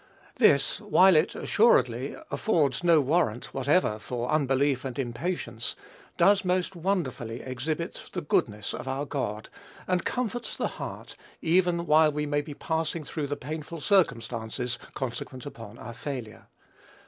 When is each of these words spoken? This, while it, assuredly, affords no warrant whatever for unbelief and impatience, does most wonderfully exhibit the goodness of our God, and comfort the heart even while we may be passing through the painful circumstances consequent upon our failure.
This, 0.37 0.79
while 0.81 1.15
it, 1.15 1.35
assuredly, 1.35 2.15
affords 2.31 2.83
no 2.83 2.99
warrant 3.01 3.53
whatever 3.53 3.99
for 3.99 4.31
unbelief 4.31 4.83
and 4.83 4.97
impatience, 4.97 5.75
does 6.17 6.43
most 6.43 6.75
wonderfully 6.75 7.41
exhibit 7.43 8.09
the 8.13 8.21
goodness 8.21 8.73
of 8.73 8.87
our 8.87 9.05
God, 9.05 9.47
and 9.87 10.03
comfort 10.03 10.55
the 10.57 10.69
heart 10.69 11.15
even 11.43 11.85
while 11.85 12.11
we 12.11 12.25
may 12.25 12.41
be 12.41 12.55
passing 12.55 13.03
through 13.03 13.27
the 13.27 13.37
painful 13.37 13.79
circumstances 13.79 14.79
consequent 14.95 15.45
upon 15.45 15.77
our 15.77 15.93
failure. 15.93 16.47